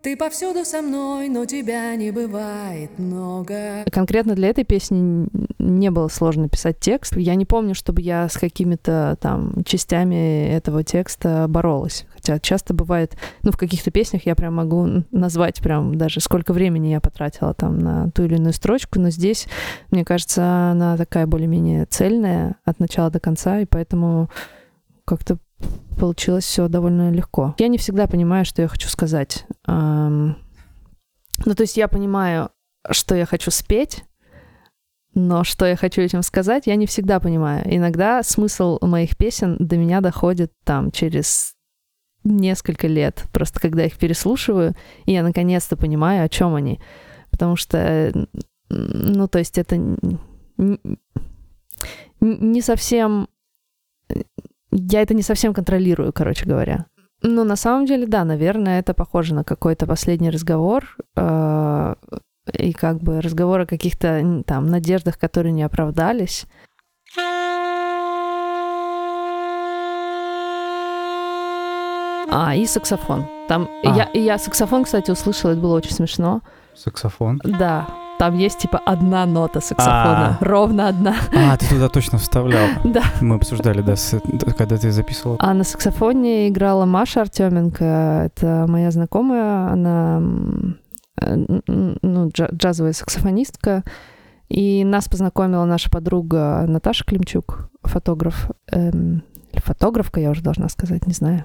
Ты 0.00 0.16
повсюду 0.16 0.64
со 0.64 0.80
мной, 0.80 1.28
но 1.28 1.44
тебя 1.44 1.96
не 1.96 2.12
бывает 2.12 2.96
много. 2.98 3.84
Конкретно 3.90 4.36
для 4.36 4.48
этой 4.48 4.62
песни 4.62 5.26
не 5.58 5.90
было 5.90 6.06
сложно 6.06 6.48
писать 6.48 6.78
текст. 6.78 7.16
Я 7.16 7.34
не 7.34 7.44
помню, 7.44 7.74
чтобы 7.74 8.00
я 8.00 8.28
с 8.28 8.34
какими-то 8.38 9.18
там 9.20 9.64
частями 9.64 10.50
этого 10.50 10.84
текста 10.84 11.46
боролась. 11.48 12.06
Хотя 12.14 12.38
часто 12.38 12.74
бывает, 12.74 13.16
ну, 13.42 13.50
в 13.50 13.56
каких-то 13.56 13.90
песнях 13.90 14.24
я 14.24 14.36
прям 14.36 14.54
могу 14.54 14.86
назвать 15.10 15.60
прям 15.60 15.96
даже 15.96 16.20
сколько 16.20 16.52
времени 16.52 16.88
я 16.88 17.00
потратила 17.00 17.52
там 17.52 17.80
на 17.80 18.10
ту 18.12 18.22
или 18.22 18.36
иную 18.36 18.52
строчку, 18.52 19.00
но 19.00 19.10
здесь, 19.10 19.48
мне 19.90 20.04
кажется, 20.04 20.70
она 20.70 20.96
такая 20.96 21.26
более-менее 21.26 21.86
цельная 21.86 22.54
от 22.64 22.78
начала 22.78 23.10
до 23.10 23.18
конца, 23.18 23.58
и 23.60 23.64
поэтому 23.64 24.30
как-то 25.04 25.38
получилось 25.98 26.44
все 26.44 26.68
довольно 26.68 27.10
легко. 27.10 27.54
Я 27.58 27.68
не 27.68 27.78
всегда 27.78 28.06
понимаю, 28.06 28.44
что 28.44 28.62
я 28.62 28.68
хочу 28.68 28.88
сказать. 28.88 29.44
Ам, 29.66 30.36
Ну, 31.44 31.54
то 31.54 31.62
есть 31.62 31.76
я 31.76 31.88
понимаю, 31.88 32.50
что 32.90 33.14
я 33.14 33.26
хочу 33.26 33.50
спеть, 33.50 34.04
но 35.14 35.44
что 35.44 35.66
я 35.66 35.76
хочу 35.76 36.02
этим 36.02 36.22
сказать, 36.22 36.66
я 36.66 36.76
не 36.76 36.86
всегда 36.86 37.20
понимаю. 37.20 37.64
Иногда 37.64 38.22
смысл 38.22 38.78
моих 38.80 39.16
песен 39.16 39.56
до 39.58 39.76
меня 39.76 40.00
доходит 40.00 40.52
там 40.64 40.90
через 40.90 41.54
несколько 42.24 42.86
лет, 42.86 43.24
просто 43.32 43.60
когда 43.60 43.84
их 43.84 43.96
переслушиваю, 43.96 44.74
и 45.06 45.12
я 45.12 45.22
наконец-то 45.22 45.76
понимаю, 45.76 46.24
о 46.24 46.28
чем 46.28 46.54
они. 46.54 46.80
Потому 47.30 47.56
что, 47.56 48.28
ну, 48.68 49.28
то 49.28 49.38
есть 49.38 49.58
это 49.58 49.76
не 52.20 52.60
совсем... 52.62 53.28
Я 54.70 55.02
это 55.02 55.14
не 55.14 55.22
совсем 55.22 55.54
контролирую, 55.54 56.12
короче 56.12 56.44
говоря. 56.46 56.86
Ну, 57.22 57.44
на 57.44 57.56
самом 57.56 57.86
деле, 57.86 58.06
да, 58.06 58.24
наверное, 58.24 58.78
это 58.78 58.94
похоже 58.94 59.34
на 59.34 59.42
какой-то 59.42 59.86
последний 59.86 60.30
разговор, 60.30 60.96
э, 61.16 61.94
и 62.52 62.72
как 62.72 62.98
бы 63.02 63.20
разговор 63.20 63.60
о 63.60 63.66
каких-то 63.66 64.42
там 64.46 64.68
надеждах, 64.68 65.18
которые 65.18 65.52
не 65.52 65.62
оправдались. 65.62 66.46
А, 72.30 72.54
и 72.54 72.66
саксофон. 72.66 73.26
Там 73.48 73.68
А. 73.84 73.96
я, 73.96 74.10
я 74.12 74.38
саксофон, 74.38 74.84
кстати, 74.84 75.10
услышала, 75.10 75.52
это 75.52 75.60
было 75.60 75.76
очень 75.76 75.92
смешно. 75.92 76.42
Саксофон. 76.74 77.40
Да, 77.42 77.88
там 78.18 78.36
есть 78.36 78.58
типа 78.58 78.78
одна 78.84 79.24
нота 79.26 79.60
саксофона, 79.60 80.38
А. 80.40 80.44
ровно 80.44 80.88
одна. 80.88 81.14
А, 81.34 81.56
ты 81.56 81.66
туда 81.68 81.88
точно 81.88 82.18
вставлял. 82.18 82.66
Да. 82.84 83.02
Мы 83.20 83.36
обсуждали, 83.36 83.80
да, 83.82 83.96
с- 83.96 84.20
когда 84.56 84.76
ты 84.76 84.90
записывал. 84.90 85.36
А 85.38 85.54
на 85.54 85.64
саксофоне 85.64 86.48
играла 86.48 86.84
Маша 86.84 87.20
Артеменко. 87.22 87.84
Это 88.26 88.66
моя 88.68 88.90
знакомая. 88.90 89.68
Она 89.72 90.20
э, 91.20 91.36
ну, 91.66 92.28
джа- 92.28 92.54
джазовая 92.54 92.92
саксофонистка. 92.92 93.82
И 94.48 94.82
нас 94.84 95.08
познакомила 95.08 95.64
наша 95.66 95.90
подруга 95.90 96.64
Наташа 96.66 97.04
Климчук, 97.04 97.68
фотограф. 97.82 98.50
эм, 98.72 99.22
или 99.52 99.60
фотографка, 99.60 100.20
я 100.20 100.30
уже 100.30 100.42
должна 100.42 100.68
сказать, 100.70 101.06
не 101.06 101.12
знаю. 101.12 101.44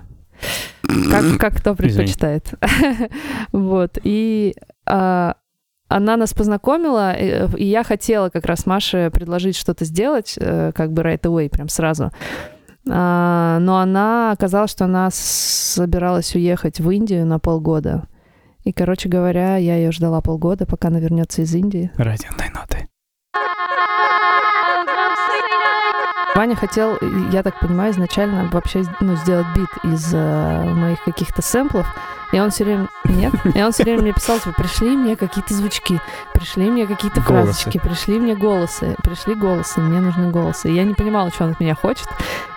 Как, 1.11 1.37
как 1.39 1.55
кто 1.57 1.75
предпочитает. 1.75 2.53
Вот. 3.51 3.97
И 4.03 4.55
а, 4.85 5.35
она 5.95 6.17
нас 6.17 6.33
познакомила, 6.33 7.13
э, 7.13 7.47
и 7.57 7.65
я 7.65 7.83
хотела 7.83 8.29
как 8.29 8.45
раз 8.45 8.65
Маше 8.65 9.11
предложить 9.13 9.55
что-то 9.55 9.85
сделать, 9.85 10.35
э, 10.37 10.71
как 10.73 10.91
бы 10.91 11.01
right 11.01 11.21
away, 11.21 11.49
прям 11.49 11.69
сразу. 11.69 12.11
А, 12.89 13.59
но 13.59 13.77
она 13.77 14.31
оказалось, 14.31 14.71
что 14.71 14.85
она 14.85 15.09
собиралась 15.11 16.35
уехать 16.35 16.79
в 16.79 16.89
Индию 16.89 17.25
на 17.25 17.39
полгода. 17.39 18.07
И, 18.63 18.71
короче 18.71 19.09
говоря, 19.09 19.57
я 19.57 19.75
ее 19.75 19.91
ждала 19.91 20.21
полгода, 20.21 20.65
пока 20.65 20.87
она 20.87 20.99
вернется 20.99 21.41
из 21.41 21.53
Индии. 21.53 21.91
Радионой 21.95 22.49
ноты. 22.53 22.87
Ваня 26.35 26.55
хотел, 26.55 26.97
я 27.31 27.43
так 27.43 27.59
понимаю, 27.59 27.91
изначально 27.91 28.49
вообще 28.51 28.83
ну, 29.01 29.15
сделать 29.17 29.45
бит 29.55 29.69
из 29.93 30.11
э, 30.13 30.63
моих 30.63 31.03
каких-то 31.03 31.43
сэмплов, 31.43 31.85
и 32.31 32.39
он 32.39 32.49
все 32.49 32.63
время... 32.63 32.87
Нет? 33.05 33.33
И 33.55 33.61
он 33.61 33.71
все 33.71 33.83
время 33.83 34.01
мне 34.01 34.13
писал, 34.13 34.39
типа, 34.39 34.53
пришли 34.57 34.95
мне 34.95 35.15
какие-то 35.15 35.53
звучки, 35.53 35.99
пришли 36.33 36.69
мне 36.69 36.87
какие-то 36.87 37.21
фразочки, 37.21 37.77
пришли 37.77 38.17
мне 38.17 38.35
голосы, 38.35 38.95
пришли 39.03 39.35
голосы, 39.35 39.81
мне 39.81 39.99
нужны 39.99 40.31
голосы. 40.31 40.71
И 40.71 40.75
я 40.75 40.83
не 40.83 40.93
понимала, 40.93 41.29
что 41.31 41.45
он 41.45 41.51
от 41.51 41.59
меня 41.59 41.75
хочет. 41.75 42.07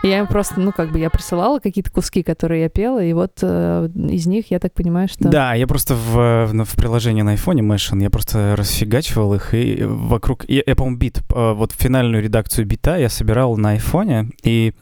И 0.02 0.08
я 0.08 0.18
ему 0.18 0.28
просто, 0.28 0.60
ну, 0.60 0.72
как 0.72 0.90
бы, 0.92 0.98
я 0.98 1.10
присылала 1.10 1.58
какие-то 1.58 1.90
куски, 1.90 2.22
которые 2.22 2.62
я 2.62 2.68
пела, 2.68 3.02
и 3.02 3.12
вот 3.12 3.38
э, 3.42 3.88
из 4.08 4.26
них 4.26 4.50
я 4.50 4.60
так 4.60 4.72
понимаю, 4.72 5.08
что... 5.08 5.28
Да, 5.28 5.54
я 5.54 5.66
просто 5.66 5.94
в, 5.94 6.46
в, 6.46 6.64
в 6.64 6.76
приложении 6.76 7.22
на 7.22 7.32
айфоне 7.32 7.62
Мэшин, 7.62 7.98
я 8.00 8.10
просто 8.10 8.54
расфигачивал 8.56 9.34
их, 9.34 9.52
и 9.54 9.82
вокруг... 9.84 10.48
Я, 10.48 10.62
я 10.64 10.76
по-моему, 10.76 10.98
бит, 10.98 11.18
э, 11.18 11.52
вот 11.52 11.72
финальную 11.72 12.22
редакцию 12.22 12.66
бита 12.66 12.96
я 12.96 13.08
собирал 13.08 13.56
на 13.56 13.70
айфоне, 13.70 14.30
и 14.44 14.74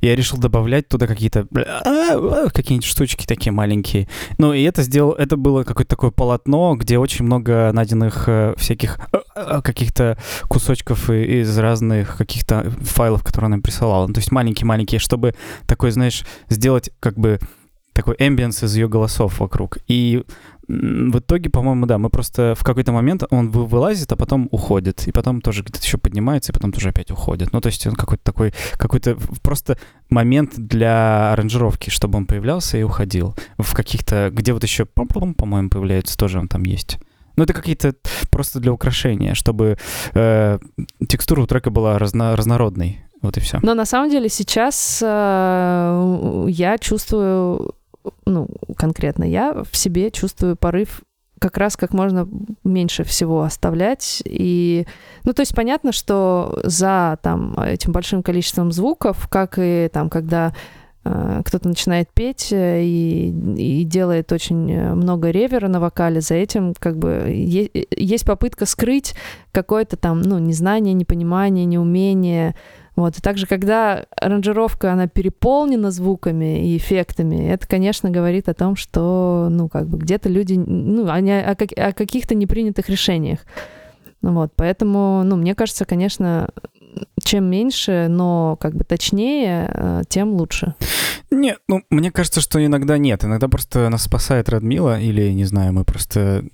я 0.00 0.16
решил 0.16 0.38
добавлять 0.38 0.88
туда 0.88 1.06
какие-то 1.06 1.46
какие-нибудь 1.50 2.84
штучки 2.84 3.26
такие 3.26 3.52
маленькие. 3.52 4.08
Ну, 4.38 4.52
и 4.52 4.62
это 4.62 4.82
сделал, 4.82 5.12
это 5.12 5.36
было 5.36 5.64
какое-то 5.64 5.90
такое 5.90 6.10
полотно, 6.10 6.76
где 6.76 6.98
очень 6.98 7.24
много 7.24 7.70
найденных 7.72 8.24
э, 8.28 8.54
всяких 8.56 8.98
э, 9.34 9.60
каких-то 9.62 10.18
кусочков 10.48 11.10
из 11.10 11.56
разных 11.58 12.16
каких-то 12.16 12.70
файлов, 12.80 13.22
которые 13.22 13.46
она 13.46 13.58
присылала. 13.58 14.06
Ну, 14.06 14.14
то 14.14 14.20
есть 14.20 14.32
маленькие-маленькие, 14.32 14.98
чтобы 14.98 15.34
такой, 15.66 15.90
знаешь, 15.90 16.24
сделать 16.48 16.90
как 17.00 17.18
бы 17.18 17.38
такой 18.00 18.16
эмбиенс 18.18 18.62
из 18.62 18.74
ее 18.76 18.88
голосов 18.88 19.40
вокруг. 19.40 19.78
И 19.86 20.24
в 20.68 21.18
итоге, 21.18 21.50
по-моему, 21.50 21.86
да, 21.86 21.98
мы 21.98 22.10
просто 22.10 22.54
в 22.56 22.62
какой-то 22.62 22.92
момент 22.92 23.24
он 23.30 23.50
вы- 23.50 23.66
вылазит, 23.66 24.12
а 24.12 24.16
потом 24.16 24.48
уходит, 24.52 25.08
и 25.08 25.12
потом 25.12 25.40
тоже 25.40 25.62
где-то 25.62 25.84
еще 25.84 25.98
поднимается, 25.98 26.52
и 26.52 26.54
потом 26.54 26.72
тоже 26.72 26.90
опять 26.90 27.10
уходит. 27.10 27.52
Ну, 27.52 27.60
то 27.60 27.66
есть 27.66 27.86
он 27.86 27.94
какой-то 27.94 28.22
такой, 28.22 28.54
какой-то 28.78 29.16
просто 29.42 29.78
момент 30.10 30.52
для 30.56 31.32
аранжировки, 31.32 31.90
чтобы 31.90 32.18
он 32.18 32.26
появлялся 32.26 32.78
и 32.78 32.82
уходил. 32.82 33.34
В 33.58 33.74
каких-то, 33.74 34.30
где 34.32 34.52
вот 34.52 34.62
еще, 34.62 34.84
по-моему, 34.84 35.68
появляется, 35.68 36.16
тоже 36.16 36.38
он 36.38 36.46
там 36.48 36.62
есть. 36.62 36.98
Ну, 37.36 37.44
это 37.44 37.52
какие-то 37.52 37.94
просто 38.30 38.60
для 38.60 38.72
украшения, 38.72 39.34
чтобы 39.34 39.76
э, 40.14 40.58
текстура 41.08 41.42
у 41.42 41.46
трека 41.46 41.70
была 41.70 41.98
разно- 41.98 42.36
разнородной. 42.36 43.04
Вот 43.22 43.36
и 43.36 43.40
все. 43.40 43.58
Но 43.62 43.74
на 43.74 43.84
самом 43.84 44.10
деле 44.10 44.28
сейчас 44.28 45.00
э, 45.02 46.46
я 46.48 46.78
чувствую, 46.78 47.74
ну, 48.26 48.48
конкретно 48.76 49.24
я 49.24 49.62
в 49.70 49.76
себе 49.76 50.10
чувствую 50.10 50.56
порыв 50.56 51.02
как 51.40 51.56
раз 51.56 51.76
как 51.76 51.94
можно 51.94 52.28
меньше 52.64 53.02
всего 53.02 53.42
оставлять. 53.42 54.22
И, 54.26 54.86
ну, 55.24 55.32
то 55.32 55.40
есть 55.40 55.54
понятно, 55.54 55.90
что 55.90 56.60
за 56.62 57.18
там 57.22 57.58
этим 57.58 57.92
большим 57.92 58.22
количеством 58.22 58.70
звуков, 58.70 59.26
как 59.28 59.54
и 59.56 59.88
там, 59.90 60.10
когда 60.10 60.52
э, 61.02 61.40
кто-то 61.44 61.66
начинает 61.66 62.10
петь 62.12 62.52
э, 62.52 62.82
и, 62.82 63.30
и 63.56 63.84
делает 63.84 64.30
очень 64.32 64.70
э, 64.70 64.94
много 64.94 65.30
ревера 65.30 65.68
на 65.68 65.80
вокале, 65.80 66.20
за 66.20 66.34
этим 66.34 66.74
как 66.78 66.98
бы 66.98 67.24
е- 67.28 67.86
есть 67.96 68.26
попытка 68.26 68.66
скрыть 68.66 69.14
какое-то 69.50 69.96
там, 69.96 70.20
ну, 70.20 70.38
незнание, 70.38 70.92
непонимание, 70.92 71.64
неумение, 71.64 72.54
вот. 72.96 73.18
И 73.18 73.20
также, 73.20 73.46
когда 73.46 74.04
аранжировка, 74.16 74.92
она 74.92 75.06
переполнена 75.06 75.90
звуками 75.90 76.68
и 76.68 76.76
эффектами, 76.76 77.48
это, 77.48 77.66
конечно, 77.66 78.10
говорит 78.10 78.48
о 78.48 78.54
том, 78.54 78.76
что, 78.76 79.48
ну, 79.50 79.68
как 79.68 79.88
бы 79.88 79.98
где-то 79.98 80.28
люди, 80.28 80.54
ну, 80.54 81.08
они 81.08 81.32
о, 81.32 81.54
как- 81.54 81.76
о 81.76 81.92
каких-то 81.92 82.34
непринятых 82.34 82.88
решениях. 82.88 83.40
Ну, 84.22 84.34
вот, 84.34 84.52
поэтому, 84.54 85.22
ну, 85.24 85.36
мне 85.36 85.54
кажется, 85.54 85.86
конечно, 85.86 86.50
чем 87.24 87.44
меньше, 87.44 88.06
но 88.10 88.56
как 88.60 88.74
бы 88.74 88.84
точнее, 88.84 89.70
э, 89.72 90.02
тем 90.08 90.34
лучше. 90.34 90.74
Нет, 91.30 91.58
ну, 91.68 91.82
мне 91.90 92.10
кажется, 92.10 92.40
что 92.40 92.64
иногда 92.64 92.98
нет. 92.98 93.24
Иногда 93.24 93.48
просто 93.48 93.88
нас 93.88 94.02
спасает 94.02 94.48
Радмила, 94.48 95.00
или, 95.00 95.30
не 95.32 95.44
знаю, 95.44 95.72
мы 95.72 95.84
просто... 95.84 96.44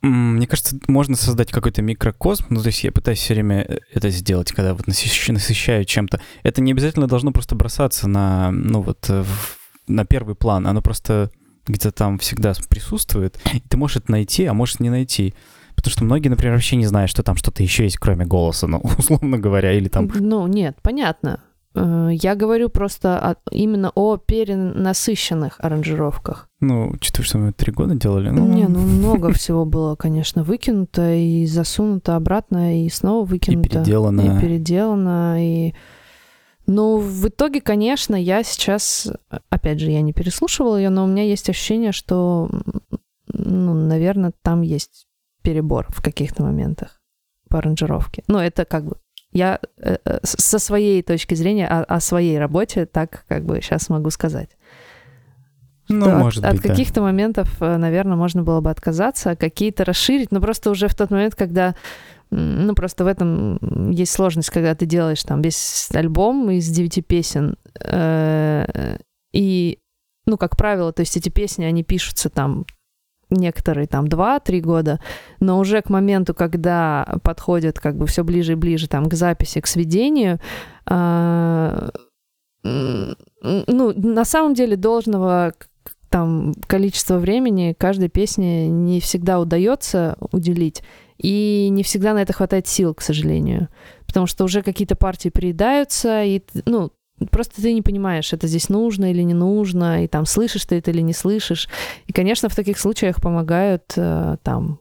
Мне 0.00 0.46
кажется, 0.46 0.78
можно 0.86 1.16
создать 1.16 1.50
какой-то 1.50 1.82
микрокосм, 1.82 2.46
ну, 2.50 2.60
то 2.60 2.68
есть 2.68 2.84
я 2.84 2.92
пытаюсь 2.92 3.18
все 3.18 3.34
время 3.34 3.62
э, 3.62 3.78
это 3.92 4.10
сделать, 4.10 4.52
когда 4.52 4.74
вот 4.74 4.86
насыщаю, 4.86 5.34
насыщаю 5.34 5.84
чем-то. 5.84 6.20
Это 6.44 6.60
не 6.60 6.72
обязательно 6.72 7.08
должно 7.08 7.32
просто 7.32 7.56
бросаться 7.56 8.08
на, 8.08 8.52
ну, 8.52 8.80
вот, 8.80 9.06
э, 9.08 9.24
на 9.88 10.04
первый 10.04 10.36
план. 10.36 10.68
Оно 10.68 10.82
просто 10.82 11.30
где-то 11.66 11.92
там 11.92 12.18
всегда 12.18 12.52
присутствует, 12.68 13.40
и 13.52 13.60
ты 13.60 13.76
можешь 13.76 13.96
это 13.98 14.12
найти, 14.12 14.44
а 14.46 14.54
можешь 14.54 14.78
не 14.78 14.90
найти. 14.90 15.34
Потому 15.74 15.92
что 15.92 16.04
многие, 16.04 16.28
например, 16.28 16.54
вообще 16.54 16.76
не 16.76 16.86
знают, 16.86 17.10
что 17.10 17.22
там 17.22 17.36
что-то 17.36 17.62
еще 17.62 17.84
есть, 17.84 17.96
кроме 17.96 18.24
голоса, 18.24 18.68
ну, 18.68 18.82
условно 18.98 19.38
говоря, 19.38 19.72
или 19.72 19.88
там... 19.88 20.08
Ну, 20.14 20.46
нет, 20.46 20.78
понятно. 20.82 21.42
Э, 21.74 22.10
я 22.12 22.34
говорю 22.34 22.68
просто 22.68 23.18
о, 23.18 23.36
именно 23.50 23.92
о 23.94 24.16
перенасыщенных 24.16 25.56
аранжировках. 25.58 26.48
Ну, 26.60 26.90
учитывая, 26.90 27.26
что 27.26 27.38
мы 27.38 27.52
три 27.52 27.72
года 27.72 27.94
делали. 27.94 28.30
Ну... 28.30 28.46
Не, 28.46 28.68
ну 28.68 28.78
много 28.80 29.32
всего 29.32 29.64
было, 29.64 29.96
конечно, 29.96 30.42
выкинуто 30.42 31.14
и 31.14 31.46
засунуто 31.46 32.16
обратно, 32.16 32.84
и 32.84 32.88
снова 32.88 33.24
выкинуто. 33.24 33.68
И 33.68 33.70
переделано. 33.70 34.20
И 34.20 34.40
переделано, 34.40 35.36
и... 35.44 35.74
Ну, 36.66 36.98
в 36.98 37.26
итоге, 37.26 37.60
конечно, 37.60 38.14
я 38.14 38.44
сейчас, 38.44 39.08
опять 39.50 39.80
же, 39.80 39.90
я 39.90 40.00
не 40.00 40.12
переслушивала 40.12 40.76
ее, 40.76 40.90
но 40.90 41.04
у 41.04 41.08
меня 41.08 41.24
есть 41.24 41.50
ощущение, 41.50 41.90
что, 41.90 42.48
ну, 43.26 43.74
наверное, 43.74 44.32
там 44.42 44.62
есть 44.62 45.08
перебор 45.42 45.86
в 45.88 46.00
каких-то 46.00 46.44
моментах 46.44 47.00
по 47.48 47.58
аранжировке. 47.58 48.22
Но 48.28 48.40
это 48.42 48.64
как 48.64 48.84
бы 48.84 48.96
я 49.32 49.60
э, 49.78 49.96
э, 50.04 50.18
со 50.22 50.58
своей 50.58 51.02
точки 51.02 51.34
зрения 51.34 51.66
о, 51.66 51.84
о 51.84 52.00
своей 52.00 52.38
работе 52.38 52.86
так 52.86 53.24
как 53.28 53.44
бы 53.44 53.60
сейчас 53.60 53.88
могу 53.88 54.10
сказать. 54.10 54.50
Ну, 55.88 56.06
от, 56.06 56.18
может 56.18 56.44
от 56.44 56.52
быть, 56.52 56.62
каких-то 56.62 56.96
да. 56.96 57.02
моментов, 57.02 57.50
э, 57.60 57.76
наверное, 57.76 58.16
можно 58.16 58.42
было 58.42 58.60
бы 58.60 58.70
отказаться, 58.70 59.30
а 59.30 59.36
какие-то 59.36 59.84
расширить, 59.84 60.32
но 60.32 60.40
просто 60.40 60.70
уже 60.70 60.88
в 60.88 60.94
тот 60.94 61.10
момент, 61.10 61.34
когда 61.34 61.74
ну, 62.30 62.74
просто 62.74 63.04
в 63.04 63.08
этом 63.08 63.58
есть 63.90 64.12
сложность, 64.12 64.48
когда 64.48 64.74
ты 64.74 64.86
делаешь 64.86 65.22
там 65.22 65.42
весь 65.42 65.88
альбом 65.92 66.50
из 66.50 66.68
девяти 66.68 67.02
песен, 67.02 67.56
э, 67.78 68.96
и, 69.32 69.78
ну, 70.26 70.38
как 70.38 70.56
правило, 70.56 70.92
то 70.92 71.00
есть 71.00 71.16
эти 71.16 71.28
песни, 71.28 71.64
они 71.64 71.82
пишутся 71.82 72.30
там 72.30 72.64
некоторые 73.34 73.86
там 73.86 74.06
2-3 74.06 74.60
года, 74.60 75.00
но 75.40 75.58
уже 75.58 75.82
к 75.82 75.90
моменту, 75.90 76.34
когда 76.34 77.18
подходит 77.22 77.80
как 77.80 77.96
бы 77.96 78.06
все 78.06 78.24
ближе 78.24 78.52
и 78.52 78.56
ближе 78.56 78.88
там 78.88 79.08
к 79.08 79.14
записи, 79.14 79.60
к 79.60 79.66
сведению, 79.66 80.38
э, 80.88 81.88
ну, 82.64 83.92
на 83.96 84.24
самом 84.24 84.54
деле 84.54 84.76
должного 84.76 85.52
там 86.08 86.54
количества 86.66 87.18
времени 87.18 87.74
каждой 87.76 88.08
песне 88.08 88.68
не 88.68 89.00
всегда 89.00 89.40
удается 89.40 90.16
уделить, 90.30 90.82
и 91.18 91.68
не 91.70 91.82
всегда 91.82 92.12
на 92.12 92.22
это 92.22 92.32
хватает 92.32 92.66
сил, 92.66 92.94
к 92.94 93.00
сожалению, 93.00 93.68
потому 94.06 94.26
что 94.26 94.44
уже 94.44 94.62
какие-то 94.62 94.94
партии 94.94 95.30
приедаются, 95.30 96.22
и, 96.22 96.42
ну, 96.66 96.92
просто 97.30 97.62
ты 97.62 97.72
не 97.72 97.82
понимаешь, 97.82 98.32
это 98.32 98.46
здесь 98.46 98.68
нужно 98.68 99.10
или 99.10 99.22
не 99.22 99.34
нужно, 99.34 100.04
и 100.04 100.08
там 100.08 100.26
слышишь 100.26 100.64
ты 100.64 100.76
это 100.76 100.90
или 100.90 101.00
не 101.00 101.12
слышишь. 101.12 101.68
И, 102.06 102.12
конечно, 102.12 102.48
в 102.48 102.56
таких 102.56 102.78
случаях 102.78 103.20
помогают 103.20 103.92
э, 103.96 104.36
там 104.42 104.80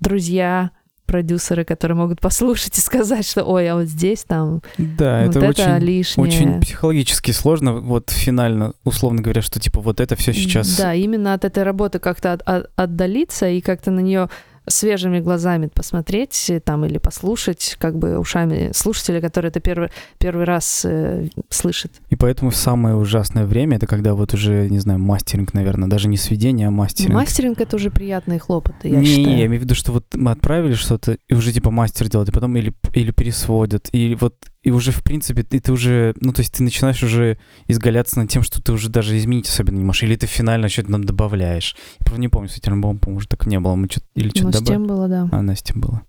друзья, 0.00 0.72
продюсеры, 1.06 1.64
которые 1.64 1.96
могут 1.96 2.20
послушать 2.20 2.78
и 2.78 2.80
сказать, 2.80 3.26
что 3.26 3.44
ой, 3.44 3.68
а 3.68 3.74
вот 3.74 3.84
здесь 3.84 4.24
там 4.24 4.62
да, 4.78 5.26
вот 5.26 5.36
это, 5.36 5.38
это 5.40 5.48
очень, 5.48 5.84
лишнее. 5.84 6.26
очень 6.26 6.60
психологически 6.60 7.32
сложно, 7.32 7.74
вот 7.74 8.10
финально, 8.10 8.72
условно 8.82 9.20
говоря, 9.20 9.42
что 9.42 9.60
типа 9.60 9.80
вот 9.80 10.00
это 10.00 10.16
все 10.16 10.32
сейчас... 10.32 10.76
Да, 10.78 10.94
именно 10.94 11.34
от 11.34 11.44
этой 11.44 11.64
работы 11.64 11.98
как-то 11.98 12.32
от, 12.32 12.42
от, 12.42 12.70
отдалиться 12.76 13.48
и 13.48 13.60
как-то 13.60 13.90
на 13.90 14.00
нее 14.00 14.30
свежими 14.68 15.20
глазами 15.20 15.66
посмотреть 15.66 16.50
э, 16.50 16.60
там 16.60 16.84
или 16.84 16.98
послушать, 16.98 17.76
как 17.78 17.98
бы 17.98 18.18
ушами 18.18 18.70
слушателя, 18.72 19.20
который 19.20 19.48
это 19.48 19.60
первый, 19.60 19.90
первый 20.18 20.44
раз 20.44 20.84
э, 20.84 21.28
слышит. 21.48 21.92
И 22.10 22.16
поэтому 22.16 22.50
самое 22.50 22.94
ужасное 22.94 23.44
время 23.44 23.76
это 23.76 23.86
когда 23.86 24.14
вот 24.14 24.34
уже, 24.34 24.68
не 24.68 24.78
знаю, 24.78 24.98
мастеринг, 25.00 25.54
наверное, 25.54 25.88
даже 25.88 26.08
не 26.08 26.16
сведение, 26.16 26.68
а 26.68 26.70
мастеринг. 26.70 27.14
Мастеринг 27.14 27.60
это 27.60 27.76
уже 27.76 27.90
приятные 27.90 28.38
хлопоты, 28.38 28.88
я 28.88 29.00
не, 29.00 29.06
считаю. 29.06 29.26
Не, 29.26 29.40
я 29.40 29.46
имею 29.46 29.60
в 29.60 29.64
виду, 29.64 29.74
что 29.74 29.92
вот 29.92 30.06
мы 30.14 30.30
отправили 30.30 30.74
что-то, 30.74 31.16
и 31.28 31.34
уже 31.34 31.52
типа 31.52 31.70
мастер 31.70 32.08
делает, 32.08 32.28
и 32.28 32.32
потом 32.32 32.56
или, 32.56 32.72
или 32.94 33.10
пересводят, 33.10 33.88
и 33.92 34.16
вот 34.20 34.36
и 34.62 34.70
уже, 34.70 34.92
в 34.92 35.02
принципе, 35.02 35.42
ты, 35.42 35.58
ты 35.60 35.72
уже, 35.72 36.14
ну, 36.20 36.32
то 36.32 36.40
есть 36.40 36.54
ты 36.54 36.62
начинаешь 36.62 37.02
уже 37.02 37.38
изгаляться 37.66 38.18
над 38.20 38.30
тем, 38.30 38.42
что 38.42 38.62
ты 38.62 38.72
уже 38.72 38.88
даже 38.88 39.16
изменить 39.18 39.48
особенно 39.48 39.76
не 39.78 39.84
можешь, 39.84 40.04
или 40.04 40.14
ты 40.16 40.26
финально 40.26 40.68
что-то 40.68 40.92
нам 40.92 41.04
добавляешь. 41.04 41.74
Я 42.00 42.04
правда 42.04 42.20
не 42.20 42.28
помню, 42.28 42.48
с 42.48 42.56
этим 42.56 42.74
альбомом, 42.74 42.98
по-моему, 42.98 43.18
уже 43.18 43.28
так 43.28 43.46
не 43.46 43.58
было, 43.58 43.74
мы 43.74 43.88
что-то, 43.90 44.06
или 44.14 44.28
что-то 44.28 44.52
с 44.58 44.60
добавили. 44.60 44.72
тем 44.78 44.86
было, 44.86 45.08
да. 45.08 45.28
А, 45.32 45.42
на 45.42 45.52
Steam 45.52 45.78
было. 45.80 46.02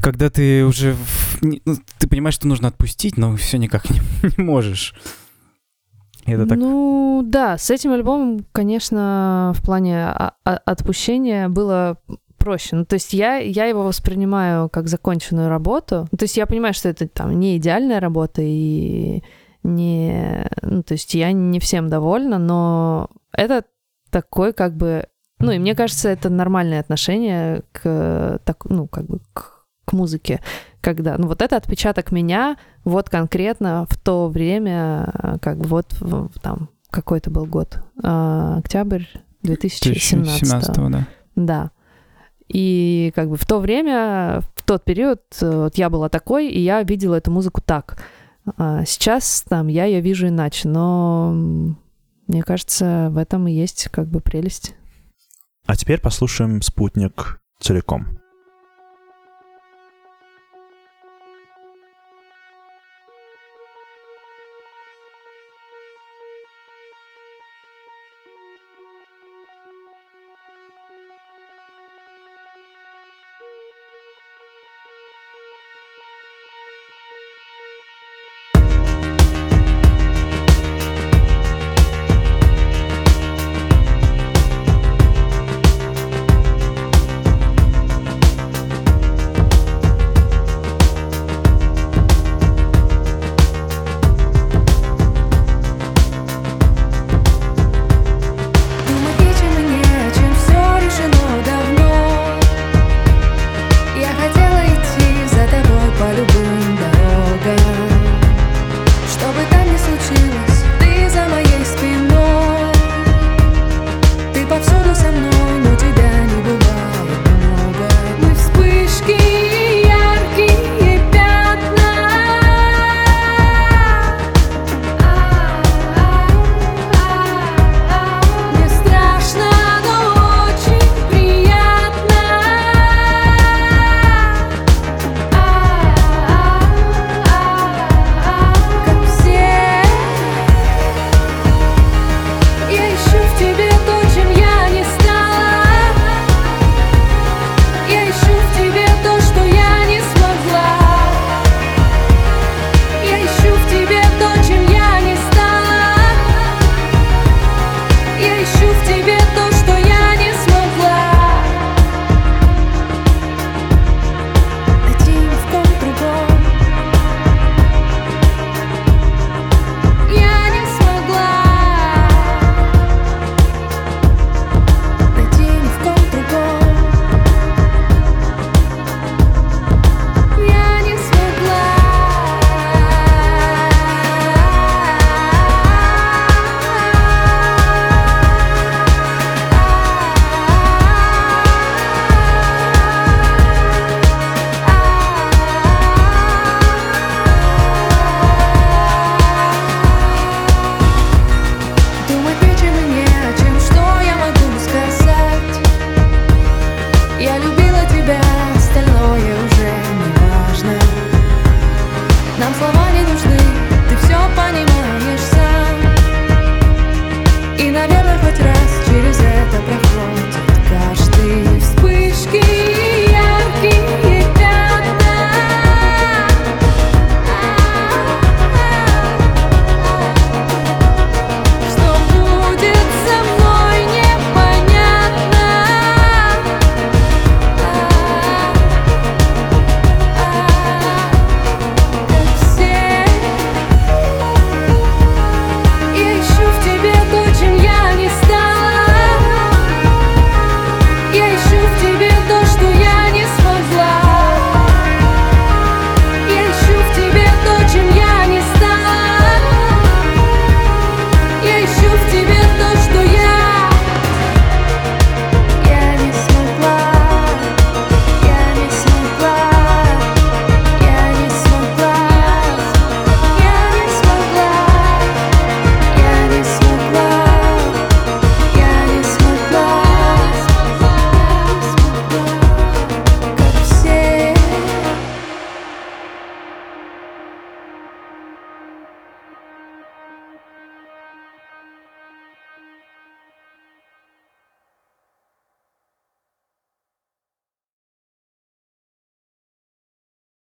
Когда 0.00 0.28
ты 0.30 0.64
уже... 0.64 0.94
в- 0.94 1.38
ну, 1.42 1.76
ты 1.98 2.08
понимаешь, 2.08 2.34
что 2.34 2.46
нужно 2.46 2.68
отпустить, 2.68 3.16
но 3.16 3.36
все 3.36 3.58
никак 3.58 3.88
не, 3.90 4.00
не 4.36 4.42
можешь. 4.44 4.94
Это 6.26 6.46
так... 6.46 6.58
Ну, 6.58 7.22
да, 7.26 7.56
с 7.56 7.70
этим 7.70 7.92
альбомом, 7.92 8.44
конечно, 8.52 9.52
в 9.56 9.62
плане 9.62 10.06
о- 10.08 10.32
о- 10.44 10.56
отпущения 10.66 11.48
было 11.48 11.98
проще. 12.38 12.76
Ну, 12.76 12.84
то 12.84 12.94
есть 12.94 13.12
я, 13.12 13.36
я 13.36 13.66
его 13.66 13.82
воспринимаю 13.82 14.68
как 14.68 14.88
законченную 14.88 15.48
работу. 15.48 16.08
Ну, 16.10 16.18
то 16.18 16.24
есть 16.24 16.36
я 16.36 16.46
понимаю, 16.46 16.74
что 16.74 16.88
это 16.88 17.06
там 17.08 17.38
не 17.38 17.56
идеальная 17.56 18.00
работа 18.00 18.40
и 18.42 19.22
не... 19.62 20.48
Ну, 20.62 20.82
то 20.82 20.92
есть 20.94 21.14
я 21.14 21.32
не 21.32 21.60
всем 21.60 21.88
довольна, 21.88 22.38
но 22.38 23.10
это 23.32 23.64
такой 24.10 24.52
как 24.52 24.76
бы... 24.76 25.06
Ну, 25.40 25.52
и 25.52 25.58
мне 25.58 25.74
кажется, 25.74 26.08
это 26.08 26.30
нормальное 26.30 26.80
отношение 26.80 27.62
к, 27.72 28.40
так, 28.44 28.64
ну, 28.64 28.88
как 28.88 29.06
бы 29.06 29.20
к, 29.32 29.66
к 29.84 29.92
музыке, 29.92 30.40
когда, 30.80 31.16
ну, 31.16 31.28
вот 31.28 31.42
это 31.42 31.56
отпечаток 31.56 32.10
меня, 32.10 32.56
вот 32.84 33.08
конкретно 33.08 33.86
в 33.88 33.96
то 33.98 34.28
время, 34.28 35.38
как 35.40 35.58
бы 35.58 35.66
вот 35.68 35.92
в- 36.00 36.30
там 36.40 36.70
какой-то 36.90 37.30
был 37.30 37.46
год, 37.46 37.78
а, 38.02 38.58
октябрь 38.58 39.04
2017. 39.42 40.40
2017 40.40 40.90
да. 40.90 41.06
Да. 41.36 41.70
И 42.48 43.12
как 43.14 43.28
бы 43.28 43.36
в 43.36 43.46
то 43.46 43.58
время, 43.58 44.40
в 44.54 44.62
тот 44.64 44.84
период, 44.84 45.20
э, 45.40 45.64
вот 45.64 45.76
я 45.76 45.90
была 45.90 46.08
такой, 46.08 46.48
и 46.48 46.60
я 46.60 46.82
видела 46.82 47.16
эту 47.16 47.30
музыку 47.30 47.60
так. 47.60 48.02
А 48.56 48.84
сейчас 48.84 49.44
там 49.48 49.68
я 49.68 49.84
ее 49.84 50.00
вижу 50.00 50.28
иначе, 50.28 50.68
но 50.68 51.32
мне 52.26 52.42
кажется, 52.42 53.08
в 53.10 53.18
этом 53.18 53.48
и 53.48 53.52
есть 53.52 53.88
как 53.90 54.08
бы 54.08 54.20
прелесть. 54.20 54.74
А 55.66 55.76
теперь 55.76 56.00
послушаем 56.00 56.62
«Спутник» 56.62 57.40
целиком. 57.60 58.17